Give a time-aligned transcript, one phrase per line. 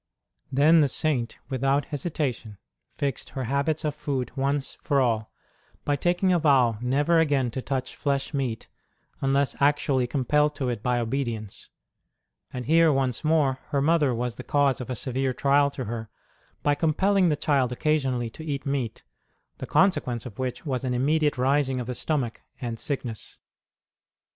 [0.51, 2.57] Then the Saint, without hesitation,
[2.95, 5.31] fixed her habits of food once for all
[5.85, 8.67] by taking a vow never again to touch flesh meat
[9.21, 11.69] unless actually compelled to it by obedience;
[12.51, 16.09] and here, once more, her mother was the cause of a severe trial to her,
[16.63, 19.03] by compelling the child occasionally to eat meat,
[19.59, 23.37] the consequence of which was an immediate rising of the stomach and sickness.